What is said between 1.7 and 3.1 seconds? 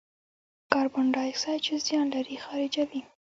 زیان لري، خارجوي.